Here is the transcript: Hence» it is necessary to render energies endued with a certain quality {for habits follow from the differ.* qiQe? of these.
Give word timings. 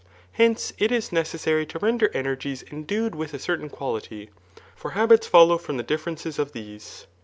Hence» 0.31 0.73
it 0.79 0.91
is 0.91 1.11
necessary 1.11 1.63
to 1.67 1.77
render 1.77 2.09
energies 2.15 2.63
endued 2.71 3.13
with 3.13 3.35
a 3.35 3.37
certain 3.37 3.69
quality 3.69 4.31
{for 4.75 4.89
habits 4.97 5.27
follow 5.27 5.59
from 5.59 5.77
the 5.77 5.83
differ.* 5.83 6.09
qiQe? 6.13 6.39
of 6.39 6.53
these. 6.53 7.05